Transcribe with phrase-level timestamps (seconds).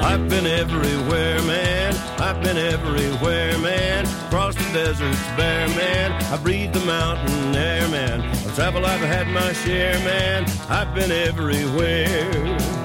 [0.00, 1.94] I've been everywhere, man.
[2.20, 4.06] I've been everywhere, man.
[4.26, 6.12] Across the deserts bare, man.
[6.32, 8.20] I breathe the mountain air, man.
[8.20, 10.44] Of travel I've had my share, man.
[10.68, 12.77] I've been everywhere.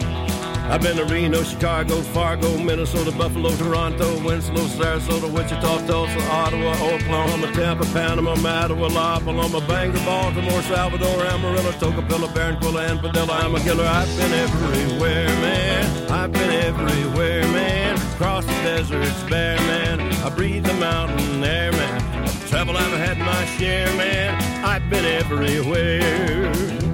[0.73, 7.51] I've been to Reno, Chicago, Fargo, Minnesota, Buffalo, Toronto, Winslow, Sarasota, Wichita, Tulsa, Ottawa, Oklahoma,
[7.53, 13.33] Tampa, Panama, Mattawa, La Paloma, Bangor, Baltimore, Salvador, Amarillo, Tocopilla, Barranquilla, and Padilla.
[13.33, 13.85] I'm a killer.
[13.85, 16.11] I've been everywhere, man.
[16.11, 17.95] I've been everywhere, man.
[18.13, 20.01] Across the deserts bare, man.
[20.23, 22.27] I breathe the mountain air, man.
[22.47, 24.65] Travel I've had my share, man.
[24.65, 26.92] I've been everywhere.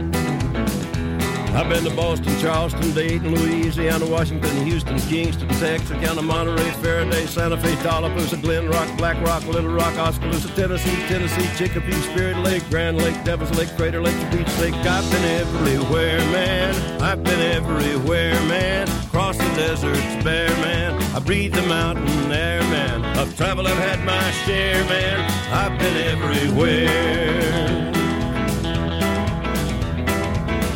[1.56, 7.76] I've been to Boston, Charleston, Dayton, Louisiana, Washington, Houston, Kingston, Texarkana, Monterey, Faraday, Santa Fe,
[7.78, 13.22] Tallapoosa, Glen Rock, Black Rock, Little Rock, Oskaloosa, Tennessee, Tennessee, Chicopee, Spirit Lake, Grand Lake,
[13.24, 14.76] Devil's Lake, Crater Lake, Beach Lake.
[14.76, 17.02] I've been everywhere, man.
[17.02, 18.88] I've been everywhere, man.
[19.08, 21.02] Across the deserts bare, man.
[21.16, 23.04] I breathe the mountain air, man.
[23.18, 25.20] Of travel I've had my share, man.
[25.52, 27.99] I've been everywhere.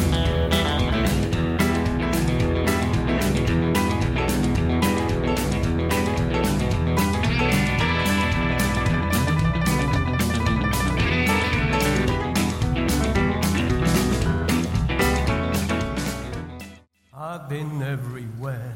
[17.14, 18.72] I've been everywhere.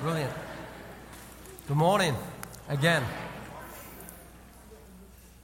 [0.00, 0.32] Brilliant.
[1.68, 2.16] Good morning
[2.68, 3.04] again.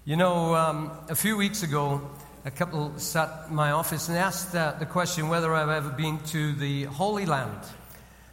[0.05, 2.11] You know, um, a few weeks ago,
[2.45, 6.19] a couple sat in my office and asked uh, the question whether I've ever been
[6.29, 7.59] to the Holy Land.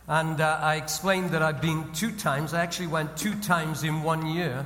[0.08, 2.54] And uh, I explained that I've been two times.
[2.54, 4.66] I actually went two times in one year,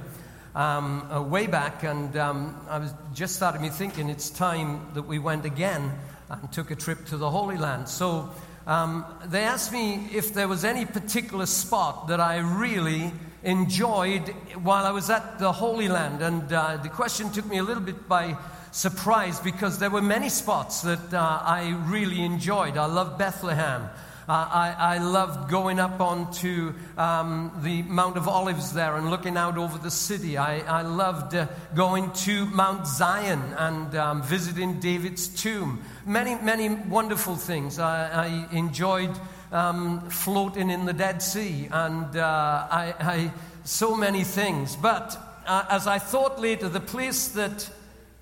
[0.53, 1.81] um, uh, way back.
[1.83, 5.91] And um, I was just started me thinking it's time that we went again
[6.29, 7.89] and took a trip to the Holy Land.
[7.89, 8.29] So
[8.67, 14.29] um, they asked me if there was any particular spot that I really enjoyed
[14.61, 16.21] while I was at the Holy Land.
[16.21, 18.37] And uh, the question took me a little bit by
[18.71, 22.77] surprise because there were many spots that uh, I really enjoyed.
[22.77, 23.89] I loved Bethlehem.
[24.29, 29.35] Uh, I, I, loved going up onto um, the Mount of Olives there and looking
[29.35, 30.37] out over the city.
[30.37, 35.81] I, I loved uh, going to Mount Zion and um, visiting David's tomb.
[36.05, 37.77] Many, many wonderful things.
[37.79, 39.11] I, I enjoyed
[39.51, 43.31] um, floating in the Dead Sea and uh, I,
[43.63, 44.75] so many things.
[44.75, 47.69] But uh, as I thought later, the place that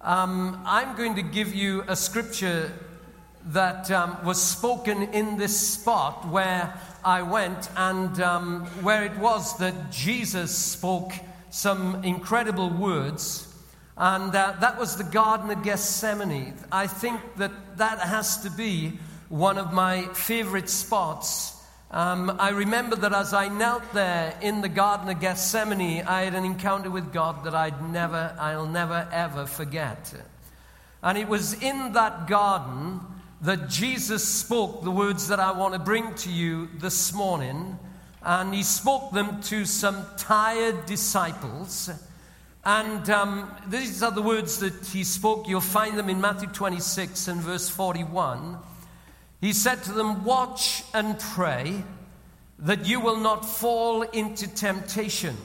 [0.01, 2.71] um, I'm going to give you a scripture
[3.47, 6.73] that um, was spoken in this spot where
[7.03, 11.11] I went and um, where it was that Jesus spoke
[11.49, 13.45] some incredible words.
[13.97, 16.53] And uh, that was the Garden of Gethsemane.
[16.71, 21.58] I think that that has to be one of my favorite spots.
[21.91, 26.35] Um, I remember that as I knelt there in the Garden of Gethsemane, I had
[26.35, 30.13] an encounter with God that I'd never, I'll never ever forget.
[31.01, 32.99] And it was in that garden
[33.41, 37.79] that Jesus spoke the words that I want to bring to you this morning.
[38.21, 41.89] And he spoke them to some tired disciples.
[42.65, 45.47] And um, these are the words that he spoke.
[45.47, 48.59] You'll find them in Matthew 26 and verse 41.
[49.41, 51.83] He said to them, Watch and pray
[52.59, 55.35] that you will not fall into temptation.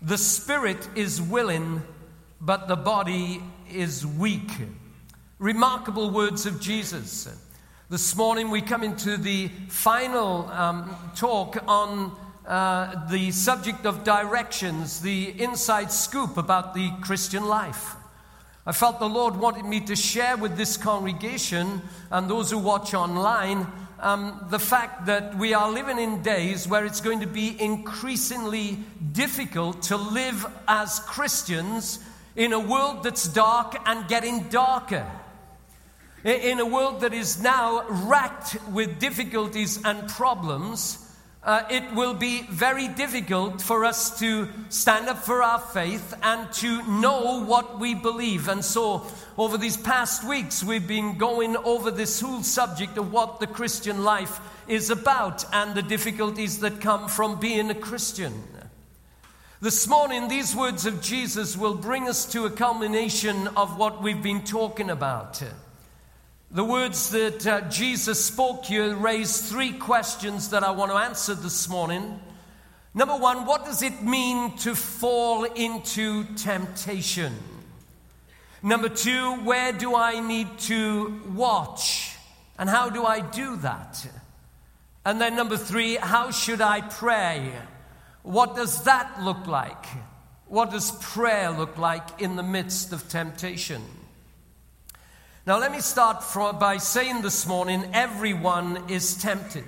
[0.00, 1.82] The spirit is willing,
[2.40, 4.50] but the body is weak.
[5.38, 7.28] Remarkable words of Jesus.
[7.90, 12.16] This morning we come into the final um, talk on
[12.46, 17.97] uh, the subject of directions, the inside scoop about the Christian life.
[18.68, 21.80] I felt the Lord wanted me to share with this congregation
[22.10, 23.66] and those who watch online
[23.98, 28.76] um, the fact that we are living in days where it's going to be increasingly
[29.12, 31.98] difficult to live as Christians
[32.36, 35.10] in a world that's dark and getting darker.
[36.22, 41.07] In a world that is now racked with difficulties and problems,
[41.42, 46.52] uh, it will be very difficult for us to stand up for our faith and
[46.54, 48.48] to know what we believe.
[48.48, 49.06] And so,
[49.36, 54.02] over these past weeks, we've been going over this whole subject of what the Christian
[54.02, 58.42] life is about and the difficulties that come from being a Christian.
[59.60, 64.22] This morning, these words of Jesus will bring us to a culmination of what we've
[64.22, 65.42] been talking about.
[66.50, 71.34] The words that uh, Jesus spoke here raise three questions that I want to answer
[71.34, 72.18] this morning.
[72.94, 77.34] Number one, what does it mean to fall into temptation?
[78.62, 82.16] Number two, where do I need to watch?
[82.58, 84.08] And how do I do that?
[85.04, 87.52] And then, number three, how should I pray?
[88.22, 89.84] What does that look like?
[90.46, 93.82] What does prayer look like in the midst of temptation?
[95.48, 96.22] Now, let me start
[96.60, 99.64] by saying this morning everyone is tempted.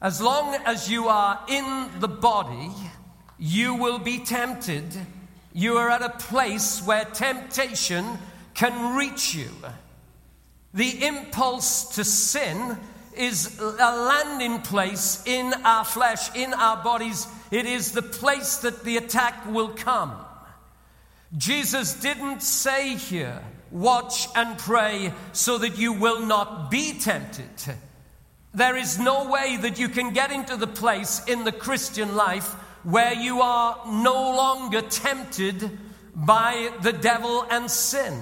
[0.00, 2.70] As long as you are in the body,
[3.40, 4.84] you will be tempted.
[5.52, 8.06] You are at a place where temptation
[8.54, 9.50] can reach you.
[10.72, 12.78] The impulse to sin
[13.16, 17.26] is a landing place in our flesh, in our bodies.
[17.50, 20.14] It is the place that the attack will come.
[21.36, 23.42] Jesus didn't say here,
[23.72, 27.76] watch and pray so that you will not be tempted.
[28.54, 32.52] There is no way that you can get into the place in the Christian life
[32.84, 35.78] where you are no longer tempted
[36.14, 38.20] by the devil and sin.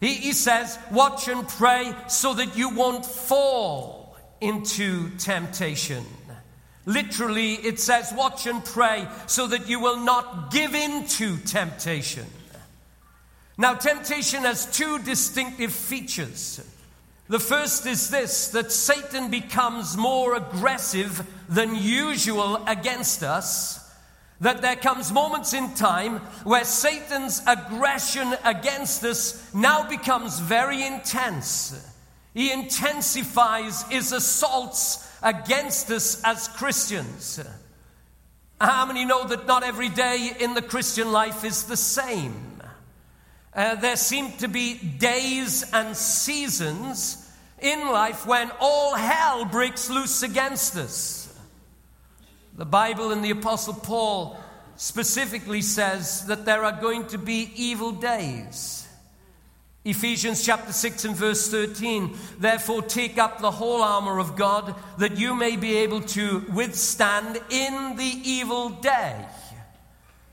[0.00, 6.04] He, he says, Watch and pray so that you won't fall into temptation.
[6.86, 12.24] Literally, it says, Watch and pray so that you will not give in to temptation.
[13.58, 16.64] Now, temptation has two distinctive features.
[17.28, 23.84] The first is this that Satan becomes more aggressive than usual against us
[24.40, 31.74] that there comes moments in time where Satan's aggression against us now becomes very intense.
[32.34, 37.40] He intensifies his assaults against us as Christians.
[38.60, 42.47] How many know that not every day in the Christian life is the same?
[43.54, 47.30] Uh, there seem to be days and seasons
[47.60, 51.34] in life when all hell breaks loose against us.
[52.56, 54.38] The Bible and the Apostle Paul
[54.76, 58.88] specifically says that there are going to be evil days.
[59.84, 62.16] Ephesians chapter 6 and verse 13.
[62.38, 67.40] Therefore, take up the whole armor of God that you may be able to withstand
[67.48, 69.24] in the evil day.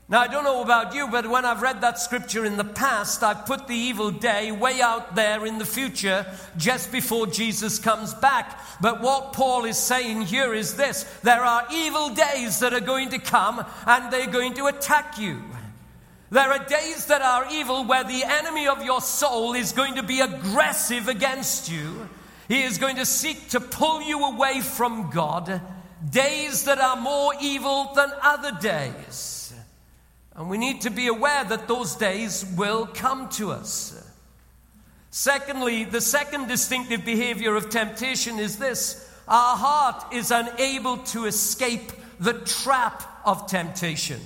[0.08, 3.24] Now, I don't know about you, but when I've read that scripture in the past,
[3.24, 6.24] I've put the evil day way out there in the future,
[6.56, 8.60] just before Jesus comes back.
[8.80, 13.10] But what Paul is saying here is this there are evil days that are going
[13.10, 15.42] to come, and they're going to attack you.
[16.30, 20.04] There are days that are evil where the enemy of your soul is going to
[20.04, 22.08] be aggressive against you.
[22.46, 25.60] He is going to seek to pull you away from God.
[26.08, 29.35] Days that are more evil than other days.
[30.36, 33.94] And we need to be aware that those days will come to us.
[35.10, 41.90] Secondly, the second distinctive behavior of temptation is this our heart is unable to escape
[42.20, 44.20] the trap of temptation.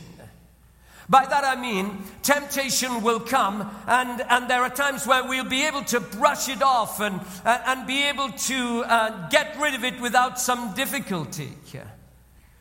[1.08, 5.66] By that I mean, temptation will come, and, and there are times where we'll be
[5.66, 10.00] able to brush it off and, and be able to uh, get rid of it
[10.00, 11.52] without some difficulty.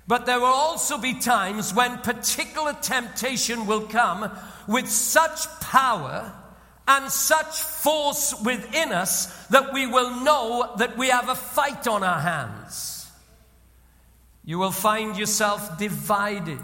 [0.09, 4.31] But there will also be times when particular temptation will come
[4.67, 6.33] with such power
[6.87, 12.01] and such force within us that we will know that we have a fight on
[12.01, 13.07] our hands.
[14.43, 16.57] You will find yourself divided.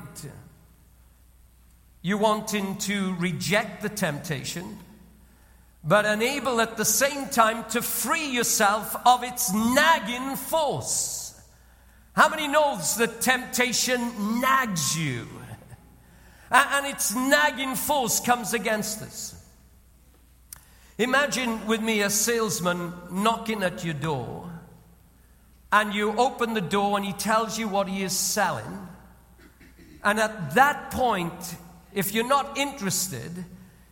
[2.02, 4.80] You wanting to reject the temptation,
[5.84, 11.25] but unable at the same time to free yourself of its nagging force.
[12.16, 15.28] How many knows that temptation nags you?
[16.50, 19.44] And its nagging force comes against us.
[20.98, 24.50] Imagine with me a salesman knocking at your door,
[25.74, 28.88] and you open the door and he tells you what he is selling.
[30.02, 31.56] And at that point,
[31.94, 33.44] if you're not interested,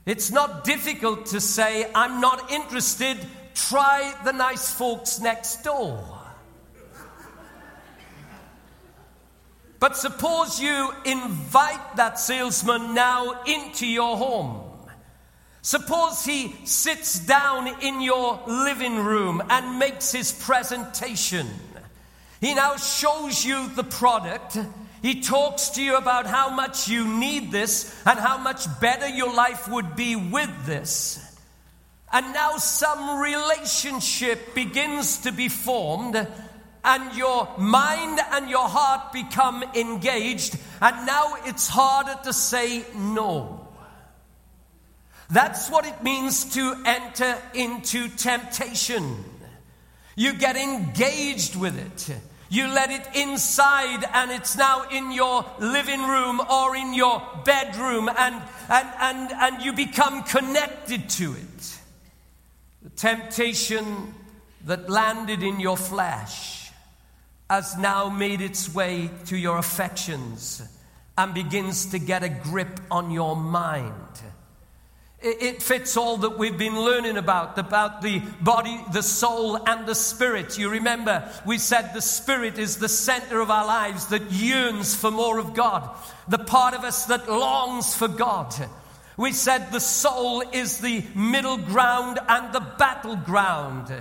[0.06, 3.18] it's not difficult to say, I'm not interested,
[3.54, 6.23] try the nice folks next door.
[9.84, 14.62] But suppose you invite that salesman now into your home.
[15.62, 21.48] Suppose he sits down in your living room and makes his presentation.
[22.40, 24.58] He now shows you the product.
[25.02, 29.34] He talks to you about how much you need this and how much better your
[29.34, 31.20] life would be with this.
[32.14, 36.26] And now some relationship begins to be formed
[36.84, 43.68] and your mind and your heart become engaged, and now it's harder to say no.
[45.30, 49.24] That's what it means to enter into temptation.
[50.16, 52.18] You get engaged with it.
[52.50, 58.10] You let it inside, and it's now in your living room or in your bedroom,
[58.10, 58.36] and,
[58.70, 61.80] and, and, and you become connected to it.
[62.84, 64.14] The temptation
[64.66, 66.63] that landed in your flesh
[67.50, 70.62] has now made its way to your affections
[71.18, 73.94] and begins to get a grip on your mind.
[75.26, 79.96] It fits all that we've been learning about, about the body, the soul, and the
[79.96, 80.58] spirit.
[80.58, 85.12] You remember, we said the spirit is the center of our lives that yearns for
[85.12, 85.90] more of God,
[86.28, 88.54] the part of us that longs for God.
[89.16, 93.94] We said the soul is the middle ground and the battleground.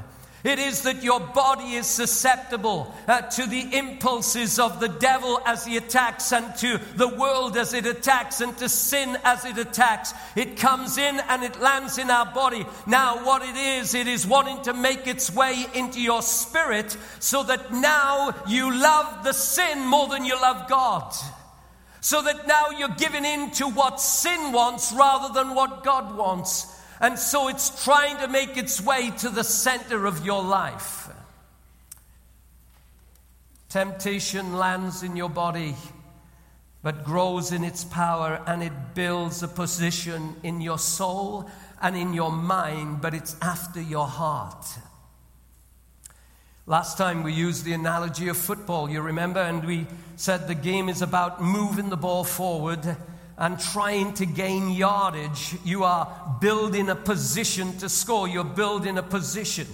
[0.44, 5.64] It is that your body is susceptible uh, to the impulses of the devil as
[5.64, 10.12] he attacks, and to the world as it attacks, and to sin as it attacks.
[10.34, 12.66] It comes in and it lands in our body.
[12.86, 17.44] Now, what it is, it is wanting to make its way into your spirit so
[17.44, 21.14] that now you love the sin more than you love God.
[22.00, 26.71] So that now you're giving in to what sin wants rather than what God wants.
[27.02, 31.08] And so it's trying to make its way to the center of your life.
[33.68, 35.74] Temptation lands in your body,
[36.80, 42.14] but grows in its power and it builds a position in your soul and in
[42.14, 44.64] your mind, but it's after your heart.
[46.66, 50.88] Last time we used the analogy of football, you remember, and we said the game
[50.88, 52.96] is about moving the ball forward
[53.38, 55.56] and trying to gain yardage.
[55.64, 58.28] You are building a position to score.
[58.28, 59.66] You're building a position.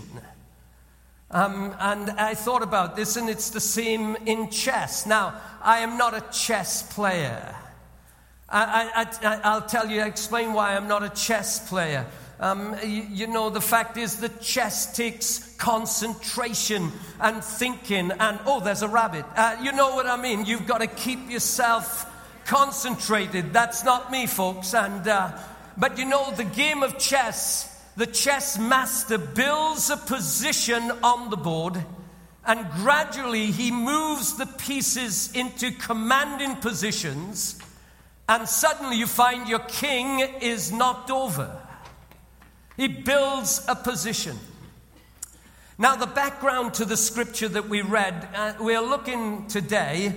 [1.30, 5.04] Um, and I thought about this, and it's the same in chess.
[5.04, 7.54] Now, I am not a chess player.
[8.50, 12.06] I, will tell you, explain why I'm not a chess player.
[12.40, 18.60] Um, you, you, know, the fact is that chess takes concentration and thinking, and oh,
[18.60, 19.26] there's a rabbit.
[19.36, 20.46] Uh, you know what I mean?
[20.46, 22.06] You've got to keep yourself
[22.48, 23.52] concentrated.
[23.52, 24.74] That's not me, folks.
[24.74, 25.38] And, uh,
[25.76, 31.36] but you know, the game of chess, the chess master builds a position on the
[31.36, 31.84] board
[32.46, 37.60] and gradually he moves the pieces into commanding positions.
[38.26, 41.54] And suddenly you find your king is knocked over.
[42.78, 44.38] He builds a position.
[45.76, 50.14] Now, the background to the scripture that we read, uh, we're looking today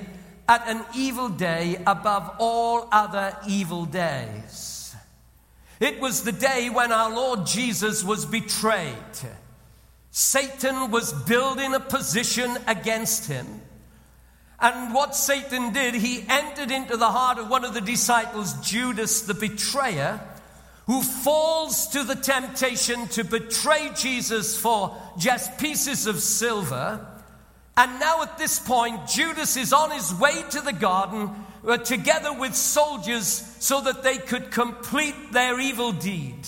[0.51, 4.93] at an evil day above all other evil days.
[5.79, 9.15] It was the day when our Lord Jesus was betrayed.
[10.10, 13.62] Satan was building a position against him.
[14.60, 19.22] And what Satan did, he entered into the heart of one of the disciples, Judas
[19.22, 20.20] the betrayer,
[20.86, 27.08] who falls to the temptation to betray Jesus for just pieces of silver.
[27.78, 31.30] And now, at this point, Judas is on his way to the garden
[31.66, 33.28] uh, together with soldiers
[33.60, 36.48] so that they could complete their evil deed.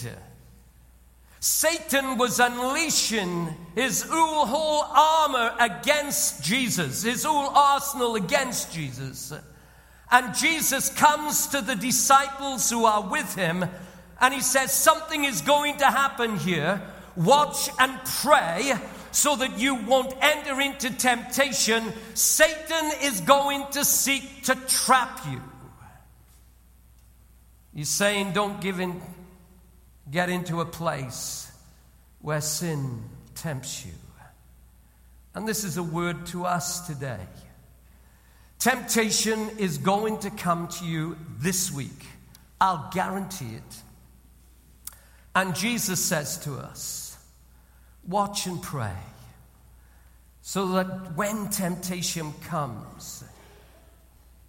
[1.40, 9.34] Satan was unleashing his whole armor against Jesus, his whole arsenal against Jesus.
[10.10, 13.66] And Jesus comes to the disciples who are with him
[14.22, 16.82] and he says, Something is going to happen here.
[17.16, 18.74] Watch and pray
[19.14, 25.42] so that you won't enter into temptation, Satan is going to seek to trap you.
[27.76, 29.02] He's saying, don't give in,
[30.12, 31.52] get into a place
[32.22, 33.04] where sin
[33.36, 33.94] tempts you.
[35.36, 37.20] And this is a word to us today.
[38.60, 42.06] Temptation is going to come to you this week.
[42.62, 43.82] I'll guarantee it.
[45.36, 47.03] And Jesus says to us,
[48.08, 48.96] Watch and pray
[50.42, 53.24] so that when temptation comes,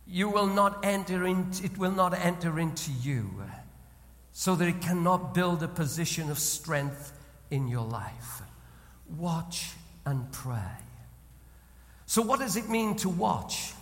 [0.06, 3.30] you will not enter into, it will not enter into you
[4.32, 7.12] so that it cannot build a position of strength
[7.50, 8.42] in your life.
[9.16, 9.70] Watch
[10.04, 10.58] and pray.
[12.06, 13.72] So, what does it mean to watch?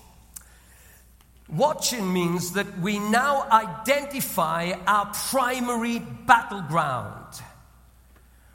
[1.49, 7.43] Watching means that we now identify our primary battleground.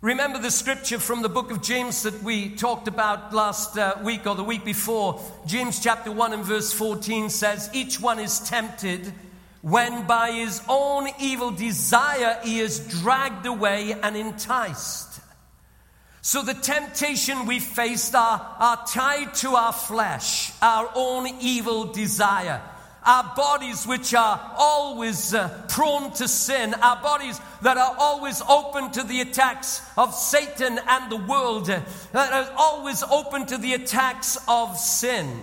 [0.02, 4.28] Remember the scripture from the book of James that we talked about last uh, week
[4.28, 5.20] or the week before?
[5.48, 9.12] James chapter 1 and verse 14 says, Each one is tempted
[9.64, 15.20] when by his own evil desire he is dragged away and enticed.
[16.22, 22.62] So the temptation we faced are, are tied to our flesh, our own evil desire
[23.08, 28.92] our bodies which are always uh, prone to sin, our bodies that are always open
[28.92, 31.80] to the attacks of Satan and the world, uh,
[32.12, 35.42] that are always open to the attacks of sin.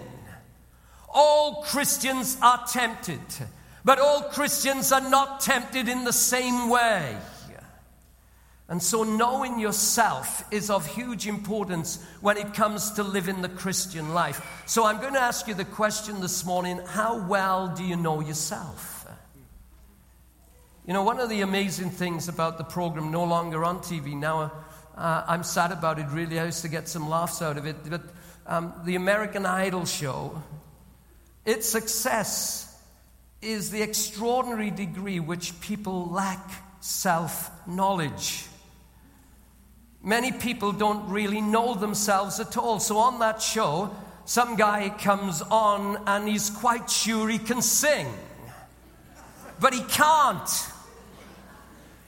[1.13, 3.21] All Christians are tempted,
[3.83, 7.17] but all Christians are not tempted in the same way.
[8.69, 14.15] And so, knowing yourself is of huge importance when it comes to living the Christian
[14.15, 14.63] life.
[14.67, 18.21] So, I'm going to ask you the question this morning how well do you know
[18.21, 19.07] yourself?
[20.87, 24.53] You know, one of the amazing things about the program, no longer on TV now,
[24.97, 26.39] uh, I'm sad about it really.
[26.39, 27.77] I used to get some laughs out of it.
[27.89, 28.03] But
[28.47, 30.43] um, the American Idol show,
[31.47, 32.71] its success
[33.41, 38.45] is the extraordinary degree which people lack self knowledge.
[40.05, 42.79] Many people don't really know themselves at all.
[42.79, 43.91] So on that show,
[44.27, 48.07] some guy comes on and he's quite sure he can sing,
[49.61, 50.71] but he can't.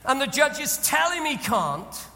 [0.05, 2.07] And the judges tell him he can't,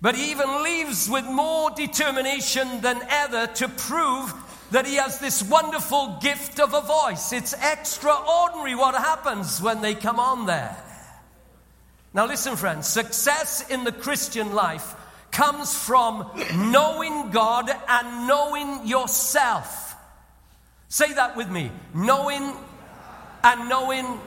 [0.00, 4.32] but he even leaves with more determination than ever to prove
[4.70, 7.32] that he has this wonderful gift of a voice.
[7.32, 10.76] It's extraordinary what happens when they come on there.
[12.14, 14.94] Now, listen, friends, success in the Christian life
[15.30, 19.94] comes from knowing God and knowing yourself.
[20.88, 22.54] Say that with me knowing
[23.42, 24.20] and knowing.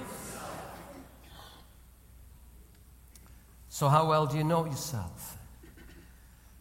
[3.70, 5.38] So, how well do you know yourself?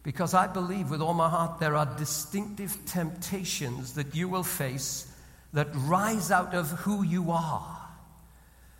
[0.03, 5.05] Because I believe with all my heart there are distinctive temptations that you will face
[5.53, 7.78] that rise out of who you are.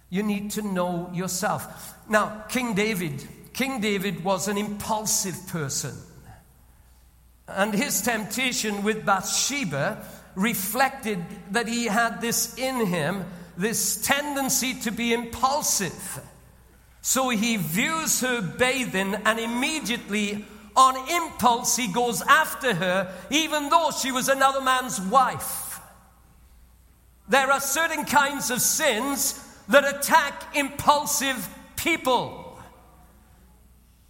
[0.09, 1.95] You need to know yourself.
[2.09, 5.95] Now, King David, King David was an impulsive person.
[7.47, 13.25] And his temptation with Bathsheba reflected that he had this in him,
[13.57, 16.21] this tendency to be impulsive.
[17.01, 23.91] So he views her bathing and immediately, on impulse, he goes after her, even though
[23.91, 25.79] she was another man's wife.
[27.27, 32.59] There are certain kinds of sins that attack impulsive people.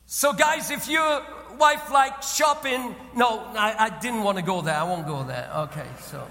[0.05, 1.21] So, guys, if your
[1.59, 4.75] wife likes shopping, no, I, I didn't want to go there.
[4.75, 5.51] I won't go there.
[5.55, 6.27] Okay, so.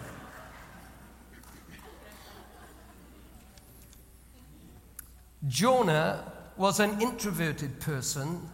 [5.46, 8.48] Jonah was an introverted person,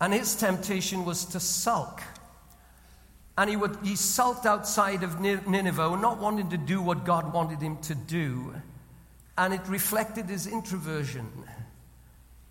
[0.00, 2.02] and his temptation was to sulk.
[3.36, 7.60] And he, would, he sulked outside of Nineveh, not wanting to do what God wanted
[7.60, 8.54] him to do
[9.38, 11.30] and it reflected his introversion.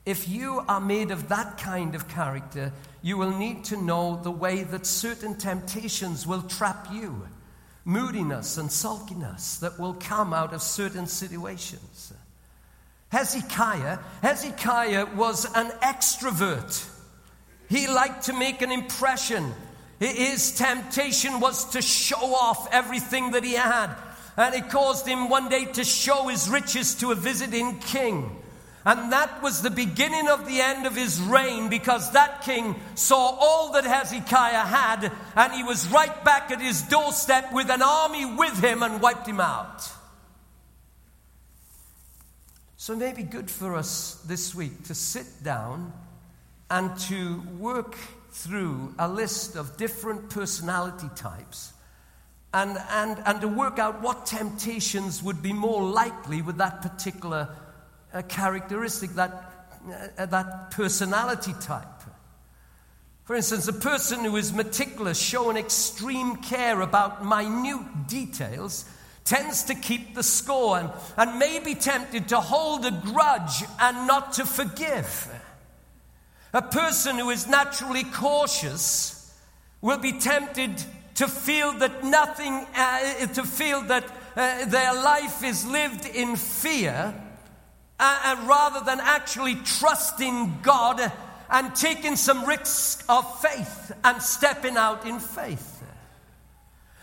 [0.06, 2.71] If you are made of that kind of character,
[3.02, 7.28] you will need to know the way that certain temptations will trap you
[7.84, 12.13] moodiness and sulkiness that will come out of certain situations.
[13.10, 16.89] Hezekiah, Hezekiah was an extrovert.
[17.69, 19.54] He liked to make an impression.
[20.00, 23.95] His temptation was to show off everything that he had
[24.38, 28.38] and it caused him one day to show his riches to a visiting king.
[28.86, 33.17] And that was the beginning of the end of his reign because that king saw
[33.17, 38.26] all that Hezekiah had and he was right back at his doorstep with an army
[38.26, 39.89] with him and wiped him out.
[42.80, 45.91] So, it may be good for us this week to sit down
[46.69, 47.97] and to work
[48.32, 51.73] through a list of different personality types
[52.53, 57.49] and, and, and to work out what temptations would be more likely with that particular
[58.13, 59.67] uh, characteristic, that,
[60.17, 61.86] uh, that personality type.
[63.25, 68.86] For instance, a person who is meticulous, showing extreme care about minute details,
[69.25, 74.07] tends to keep the score and, and may be tempted to hold a grudge and
[74.07, 75.29] not to forgive.
[76.53, 79.38] A person who is naturally cautious
[79.81, 80.81] will be tempted
[81.17, 84.03] to feel that nothing, uh, to feel that
[84.36, 87.13] uh, their life is lived in fear,
[87.99, 91.12] uh, rather than actually trusting God
[91.49, 95.84] and taking some risks of faith and stepping out in faith.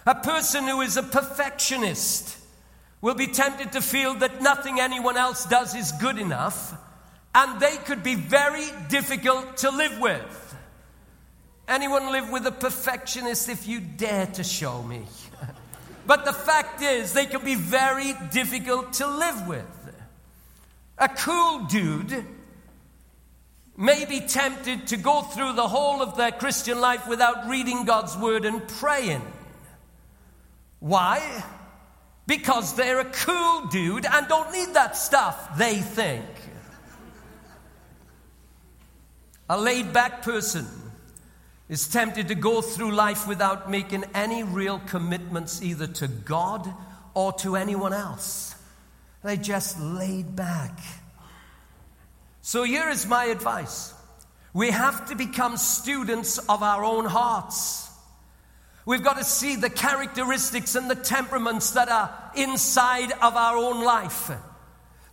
[0.07, 2.38] A person who is a perfectionist
[3.00, 6.72] will be tempted to feel that nothing anyone else does is good enough,
[7.35, 10.43] and they could be very difficult to live with.
[11.66, 15.03] Anyone live with a perfectionist if you dare to show me?
[16.07, 19.94] but the fact is, they can be very difficult to live with.
[20.98, 22.24] A cool dude
[23.77, 28.16] may be tempted to go through the whole of their Christian life without reading God's
[28.16, 29.22] word and praying.
[30.81, 31.44] Why?
[32.27, 36.27] Because they're a cool dude and don't need that stuff, they think.
[39.48, 40.66] A laid back person
[41.68, 46.72] is tempted to go through life without making any real commitments either to God
[47.14, 48.55] or to anyone else.
[49.22, 50.79] They just laid back.
[52.42, 53.94] So here is my advice
[54.53, 57.90] We have to become students of our own hearts.
[58.87, 63.83] We've got to see the characteristics and the temperaments that are inside of our own
[63.83, 64.31] life.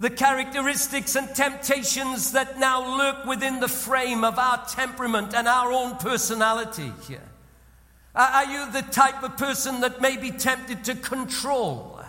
[0.01, 5.71] The characteristics and temptations that now lurk within the frame of our temperament and our
[5.71, 6.91] own personality.
[8.15, 12.01] Are you the type of person that may be tempted to control?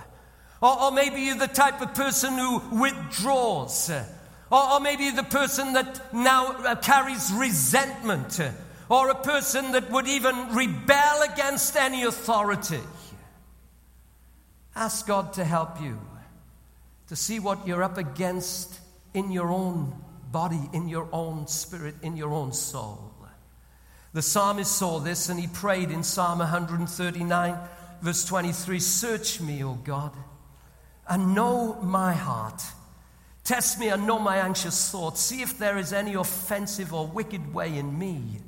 [0.62, 3.90] Or, or maybe you're the type of person who withdraws.
[4.50, 8.40] Or, or maybe the person that now uh, carries resentment.
[8.88, 12.80] Or a person that would even rebel against any authority.
[14.74, 16.00] Ask God to help you
[17.12, 18.80] to see what you're up against
[19.12, 19.94] in your own
[20.30, 23.12] body, in your own spirit, in your own soul.
[24.14, 27.58] The psalmist saw this and he prayed in Psalm 139,
[28.00, 30.12] verse 23 Search me, O God,
[31.06, 32.62] and know my heart.
[33.44, 35.20] Test me and know my anxious thoughts.
[35.20, 38.38] See if there is any offensive or wicked way in me,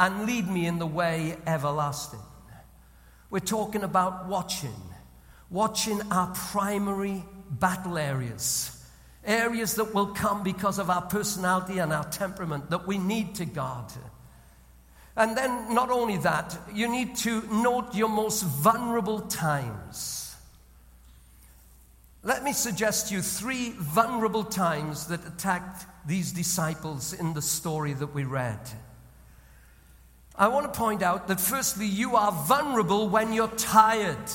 [0.00, 2.18] and lead me in the way everlasting.
[3.30, 4.74] We're talking about watching,
[5.50, 8.84] watching our primary battle areas,
[9.24, 13.44] areas that will come because of our personality and our temperament that we need to
[13.44, 13.92] guard.
[15.14, 20.34] And then, not only that, you need to note your most vulnerable times.
[22.22, 27.92] Let me suggest to you three vulnerable times that attacked these disciples in the story
[27.94, 28.60] that we read.
[30.34, 34.30] I want to point out that firstly, you are vulnerable when you're tired.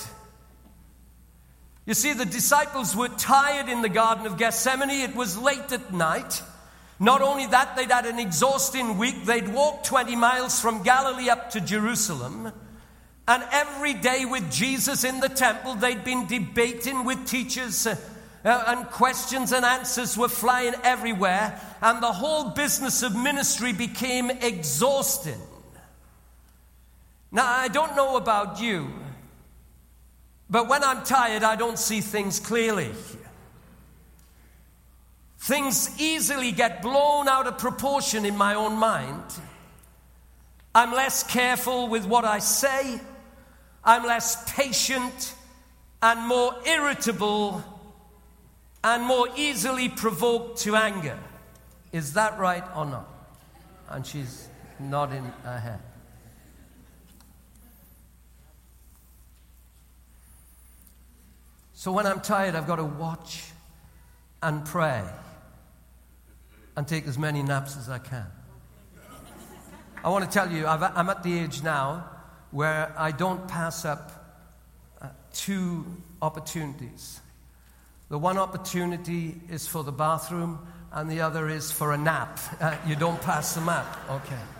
[1.87, 4.89] You see, the disciples were tired in the Garden of Gethsemane.
[4.89, 6.43] It was late at night.
[6.99, 9.23] Not only that, they'd had an exhausting week.
[9.23, 12.51] They'd walked 20 miles from Galilee up to Jerusalem.
[13.25, 17.95] And every day with Jesus in the temple, they'd been debating with teachers, uh,
[18.43, 21.57] uh, and questions and answers were flying everywhere.
[21.81, 25.39] And the whole business of ministry became exhausting.
[27.31, 28.91] Now, I don't know about you,
[30.49, 32.91] but when I'm tired, I don't see things clearly.
[35.39, 39.23] Things easily get blown out of proportion in my own mind.
[40.73, 42.99] I'm less careful with what I say.
[43.83, 45.33] I'm less patient
[46.01, 47.63] and more irritable
[48.83, 51.17] and more easily provoked to anger.
[51.91, 53.07] Is that right or not?
[53.89, 54.47] And she's
[54.79, 55.79] nodding her head.
[61.77, 63.43] So when I'm tired, I've got to watch
[64.41, 65.03] and pray
[66.75, 68.25] and take as many naps as I can.
[70.03, 72.09] I want to tell you, i am at the age now
[72.49, 74.11] where I don't pass up
[74.99, 75.85] uh, two
[76.19, 77.19] opportunities.
[78.09, 80.57] The one opportunity is for the bathroom,
[80.91, 82.39] and the other is for a nap.
[82.59, 83.85] Uh, you don't pass them up.
[84.09, 84.56] Okay.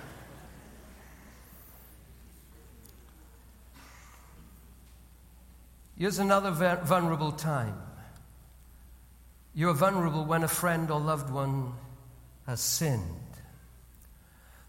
[5.97, 7.75] Here's another vulnerable time.
[9.55, 11.73] You're vulnerable when a friend or loved one
[12.45, 13.01] has sinned.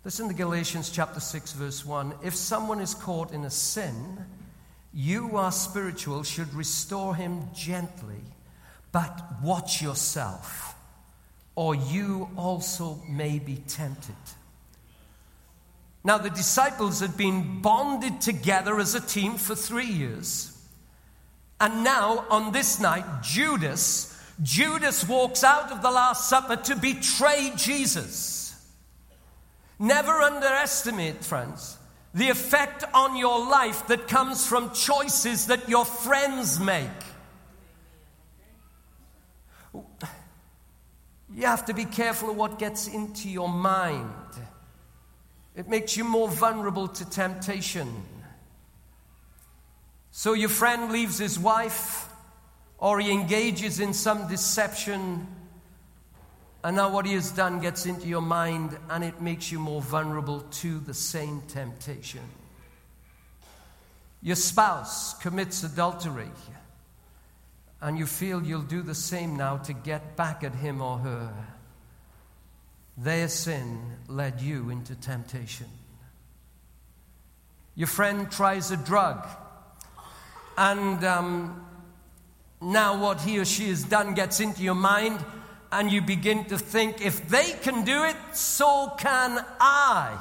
[0.05, 2.15] Listen to Galatians chapter 6, verse 1.
[2.25, 4.25] If someone is caught in a sin,
[4.95, 8.23] you are spiritual should restore him gently,
[8.91, 10.75] but watch yourself,
[11.55, 14.15] or you also may be tempted.
[16.03, 20.58] Now, the disciples had been bonded together as a team for three years.
[21.61, 27.53] And now, on this night, Judas Judas walks out of the Last Supper to betray
[27.57, 28.55] Jesus.
[29.81, 31.77] Never underestimate, friends,
[32.15, 36.89] the effect on your life that comes from choices that your friends make.
[41.35, 44.11] You have to be careful of what gets into your mind.
[45.57, 47.89] It makes you more vulnerable to temptation.
[50.11, 52.09] So your friend leaves his wife
[52.79, 55.27] or he engages in some deception,
[56.63, 59.83] and now what he has done gets into your mind and it makes you more
[59.83, 62.21] vulnerable to the same temptation.
[64.23, 66.31] Your spouse commits adultery,
[67.81, 71.33] and you feel you'll do the same now to get back at him or her.
[72.97, 75.69] Their sin led you into temptation.
[77.77, 79.25] Your friend tries a drug,
[80.59, 81.65] and um,
[82.61, 85.25] now, what he or she has done gets into your mind,
[85.71, 90.21] and you begin to think, if they can do it, so can I.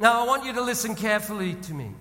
[0.00, 1.92] Now, I want you to listen carefully to me.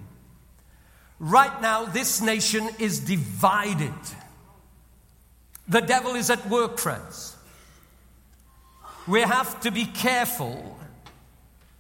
[1.20, 3.94] Right now, this nation is divided.
[5.68, 7.36] The devil is at work, friends.
[9.08, 10.78] we have to be careful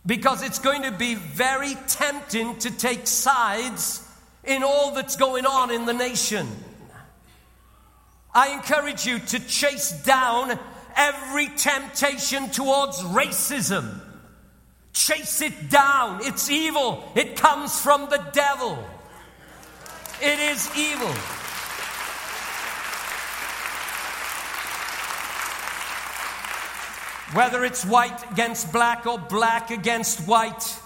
[0.05, 4.05] because it's going to be very tempting to take sides
[4.43, 6.47] in all that's going on in the nation.
[8.33, 10.57] I encourage you to chase down
[10.95, 13.99] every temptation towards racism.
[14.93, 16.19] Chase it down.
[16.23, 17.03] It's evil.
[17.15, 18.77] It comes from the devil.
[20.21, 21.13] It is evil.
[27.33, 30.79] Whether it's white against black or black against white,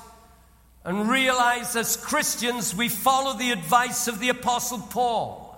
[0.85, 5.57] and realize as Christians we follow the advice of the Apostle Paul.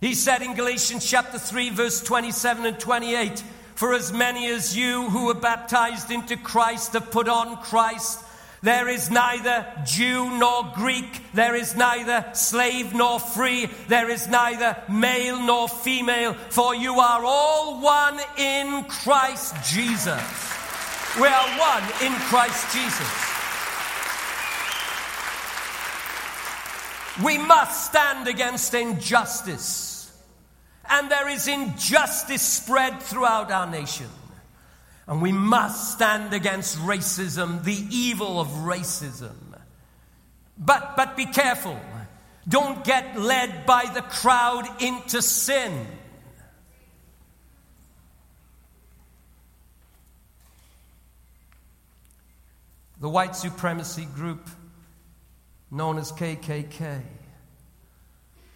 [0.00, 3.42] He said in Galatians chapter 3, verse 27 and 28
[3.74, 8.20] For as many as you who were baptized into Christ have put on Christ,
[8.62, 14.76] there is neither Jew nor Greek, there is neither slave nor free, there is neither
[14.90, 20.52] male nor female, for you are all one in Christ Jesus.
[21.20, 23.43] We are one in Christ Jesus.
[27.22, 30.10] We must stand against injustice.
[30.88, 34.08] And there is injustice spread throughout our nation.
[35.06, 39.34] And we must stand against racism, the evil of racism.
[40.58, 41.78] But, but be careful.
[42.48, 45.86] Don't get led by the crowd into sin.
[53.00, 54.48] The white supremacy group
[55.74, 57.02] known as KKK.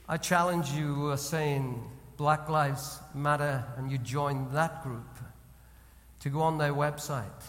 [0.09, 1.85] I challenge you uh, saying
[2.17, 5.19] Black Lives Matter and you join that group
[6.21, 7.43] to go on their website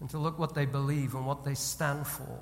[0.00, 2.40] and to look what they believe and what they stand for.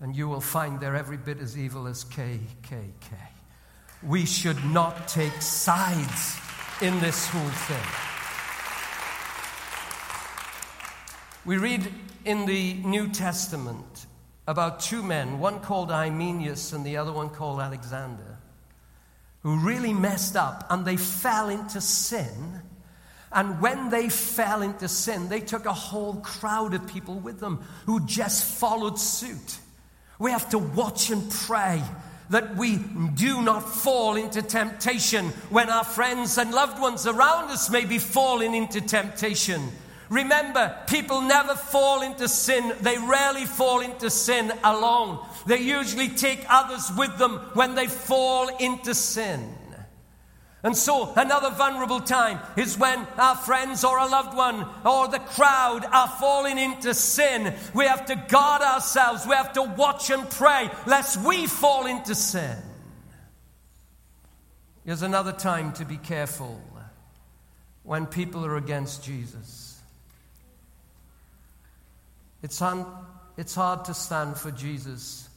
[0.00, 3.14] And you will find they're every bit as evil as KKK.
[4.02, 6.38] We should not take sides
[6.82, 7.76] in this whole thing.
[11.44, 11.86] We read
[12.24, 14.06] in the New Testament
[14.50, 18.36] about two men, one called Hymenaeus and the other one called Alexander,
[19.44, 22.60] who really messed up and they fell into sin.
[23.32, 27.62] And when they fell into sin, they took a whole crowd of people with them
[27.86, 29.60] who just followed suit.
[30.18, 31.80] We have to watch and pray
[32.30, 37.70] that we do not fall into temptation when our friends and loved ones around us
[37.70, 39.62] may be falling into temptation.
[40.10, 42.74] Remember, people never fall into sin.
[42.80, 45.24] They rarely fall into sin alone.
[45.46, 49.54] They usually take others with them when they fall into sin.
[50.62, 55.20] And so, another vulnerable time is when our friends or a loved one or the
[55.20, 57.54] crowd are falling into sin.
[57.72, 59.24] We have to guard ourselves.
[59.26, 62.58] We have to watch and pray lest we fall into sin.
[64.84, 66.60] Here's another time to be careful
[67.84, 69.79] when people are against Jesus.
[72.42, 72.86] It's, un,
[73.36, 75.28] it's hard to stand for Jesus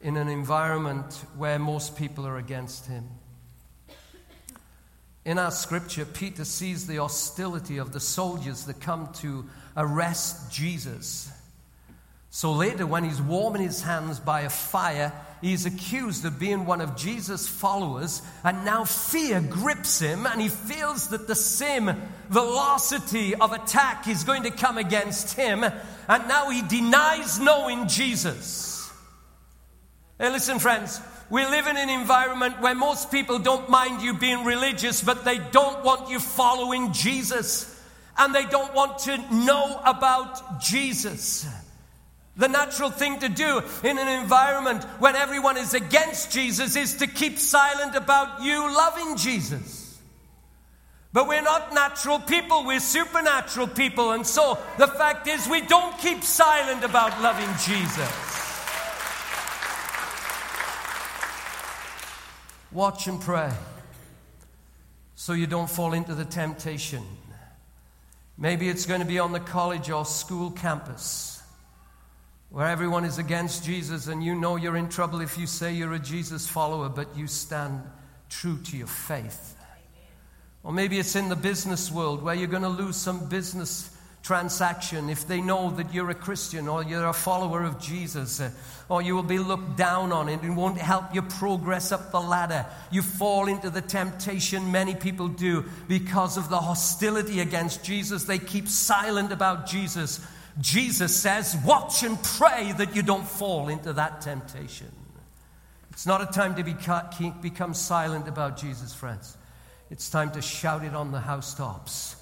[0.00, 3.08] in an environment where most people are against him.
[5.24, 11.30] In our scripture, Peter sees the hostility of the soldiers that come to arrest Jesus.
[12.32, 16.80] So later, when he's warming his hands by a fire, he's accused of being one
[16.80, 21.90] of Jesus' followers, and now fear grips him, and he feels that the same
[22.28, 28.92] velocity of attack is going to come against him, and now he denies knowing Jesus.
[30.16, 34.44] Hey, listen, friends, we live in an environment where most people don't mind you being
[34.44, 37.76] religious, but they don't want you following Jesus,
[38.16, 41.44] and they don't want to know about Jesus.
[42.40, 47.06] The natural thing to do in an environment when everyone is against Jesus is to
[47.06, 50.00] keep silent about you loving Jesus.
[51.12, 54.12] But we're not natural people, we're supernatural people.
[54.12, 58.56] And so the fact is, we don't keep silent about loving Jesus.
[62.72, 63.52] Watch and pray
[65.14, 67.02] so you don't fall into the temptation.
[68.38, 71.39] Maybe it's going to be on the college or school campus
[72.50, 75.92] where everyone is against Jesus and you know you're in trouble if you say you're
[75.92, 77.80] a Jesus follower, but you stand
[78.28, 79.56] true to your faith.
[80.62, 85.08] Or maybe it's in the business world where you're going to lose some business transaction
[85.08, 88.50] if they know that you're a Christian or you're a follower of Jesus, uh,
[88.88, 92.20] or you will be looked down on and it won't help you progress up the
[92.20, 92.66] ladder.
[92.90, 98.24] You fall into the temptation many people do because of the hostility against Jesus.
[98.24, 100.20] They keep silent about Jesus
[100.58, 104.90] Jesus says, watch and pray that you don't fall into that temptation.
[105.90, 106.74] It's not a time to be,
[107.42, 109.36] become silent about Jesus, friends.
[109.90, 112.16] It's time to shout it on the housetops.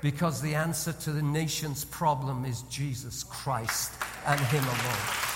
[0.00, 3.92] Because the answer to the nation's problem is Jesus Christ
[4.26, 5.30] and Him alone.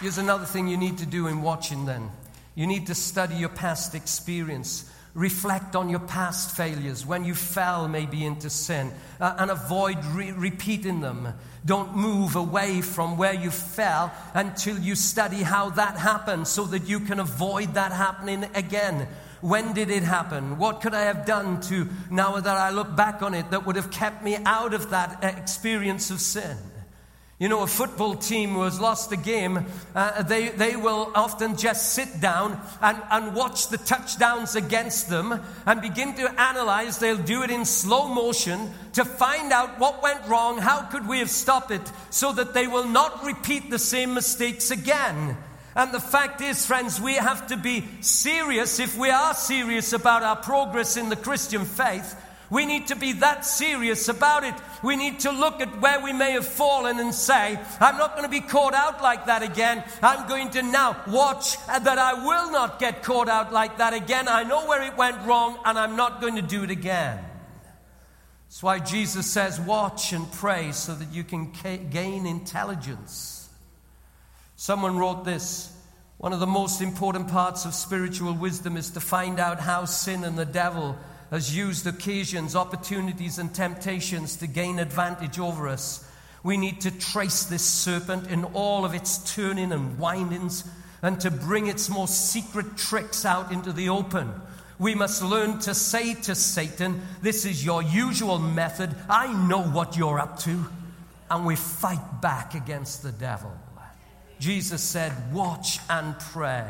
[0.00, 2.10] Here's another thing you need to do in watching then.
[2.54, 4.90] You need to study your past experience.
[5.14, 10.30] Reflect on your past failures when you fell maybe into sin uh, and avoid re-
[10.30, 11.34] repeating them.
[11.64, 16.88] Don't move away from where you fell until you study how that happened so that
[16.88, 19.08] you can avoid that happening again.
[19.40, 20.58] When did it happen?
[20.58, 23.76] What could I have done to, now that I look back on it, that would
[23.76, 26.56] have kept me out of that experience of sin?
[27.40, 31.56] You know, a football team who has lost a game, uh, they, they will often
[31.56, 36.98] just sit down and, and watch the touchdowns against them and begin to analyze.
[36.98, 41.20] They'll do it in slow motion to find out what went wrong, how could we
[41.20, 45.34] have stopped it, so that they will not repeat the same mistakes again.
[45.74, 50.22] And the fact is, friends, we have to be serious if we are serious about
[50.22, 52.14] our progress in the Christian faith
[52.50, 54.54] we need to be that serious about it.
[54.82, 58.24] We need to look at where we may have fallen and say, I'm not going
[58.24, 59.84] to be caught out like that again.
[60.02, 64.26] I'm going to now watch that I will not get caught out like that again.
[64.26, 67.24] I know where it went wrong and I'm not going to do it again.
[68.48, 73.48] That's why Jesus says, Watch and pray so that you can gain intelligence.
[74.56, 75.72] Someone wrote this
[76.18, 80.24] One of the most important parts of spiritual wisdom is to find out how sin
[80.24, 80.98] and the devil
[81.30, 86.04] has used occasions, opportunities, and temptations to gain advantage over us.
[86.42, 90.64] We need to trace this serpent in all of its turning and windings
[91.02, 94.32] and to bring its most secret tricks out into the open.
[94.78, 98.94] We must learn to say to Satan, This is your usual method.
[99.08, 100.66] I know what you're up to.
[101.30, 103.52] And we fight back against the devil.
[104.40, 106.66] Jesus said, Watch and pray.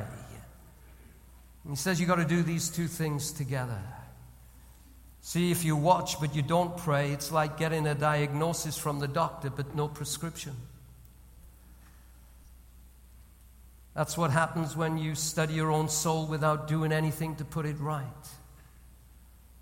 [1.69, 3.79] He says you've got to do these two things together.
[5.23, 9.09] See, if you watch but you don't pray, it's like getting a diagnosis from the
[9.09, 10.55] doctor but no prescription.
[13.95, 17.79] That's what happens when you study your own soul without doing anything to put it
[17.79, 18.05] right,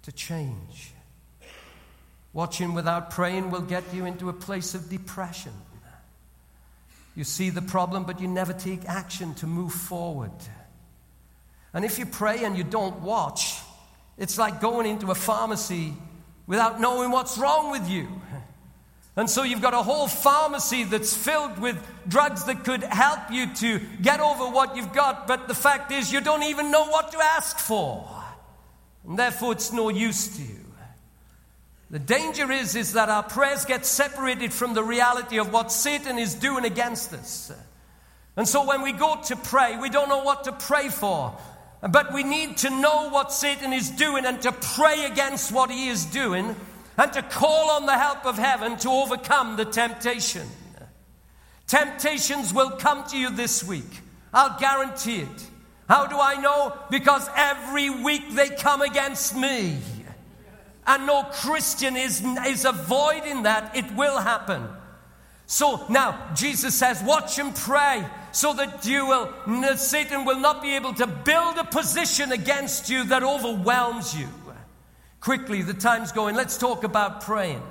[0.02, 0.92] to change.
[2.32, 5.52] Watching without praying will get you into a place of depression.
[7.16, 10.30] You see the problem, but you never take action to move forward.
[11.72, 13.58] And if you pray and you don't watch,
[14.18, 15.94] it's like going into a pharmacy
[16.46, 18.08] without knowing what's wrong with you.
[19.16, 21.76] And so you've got a whole pharmacy that's filled with
[22.06, 26.12] drugs that could help you to get over what you've got, but the fact is
[26.12, 28.08] you don't even know what to ask for.
[29.06, 30.64] And therefore it's no use to you.
[31.90, 36.18] The danger is, is that our prayers get separated from the reality of what Satan
[36.18, 37.50] is doing against us.
[38.36, 41.36] And so when we go to pray, we don't know what to pray for.
[41.80, 45.88] But we need to know what Satan is doing and to pray against what he
[45.88, 46.56] is doing
[46.96, 50.46] and to call on the help of heaven to overcome the temptation.
[51.68, 54.00] Temptations will come to you this week.
[54.32, 55.50] I'll guarantee it.
[55.88, 56.76] How do I know?
[56.90, 59.78] Because every week they come against me.
[60.86, 63.76] And no Christian is, is avoiding that.
[63.76, 64.66] It will happen.
[65.48, 70.76] So now Jesus says, watch and pray so that you will, Satan will not be
[70.76, 74.28] able to build a position against you that overwhelms you.
[75.20, 76.36] Quickly, the time's going.
[76.36, 77.62] Let's talk about praying.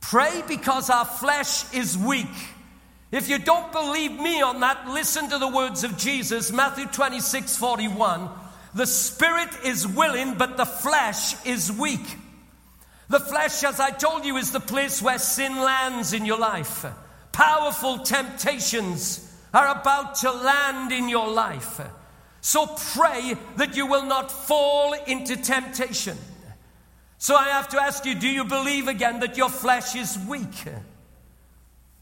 [0.00, 2.28] Pray because our flesh is weak.
[3.10, 7.56] If you don't believe me on that, listen to the words of Jesus, Matthew 26
[7.56, 8.30] 41.
[8.72, 12.06] The spirit is willing, but the flesh is weak.
[13.08, 16.84] The flesh, as I told you, is the place where sin lands in your life.
[17.32, 19.22] Powerful temptations
[19.54, 21.80] are about to land in your life.
[22.40, 26.16] So pray that you will not fall into temptation.
[27.18, 30.64] So I have to ask you do you believe again that your flesh is weak?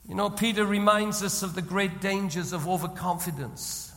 [0.09, 3.94] You know, Peter reminds us of the great dangers of overconfidence.